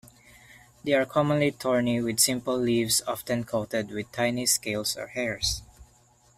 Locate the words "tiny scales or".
4.11-5.05